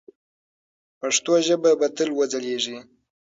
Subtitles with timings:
[0.99, 2.77] پښتو ژبه به تل وځلیږي.